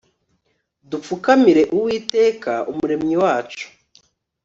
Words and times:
dupfukamire 0.89 1.63
uwiteka, 1.75 2.53
umuremyi 2.71 3.15
wacu 3.23 3.65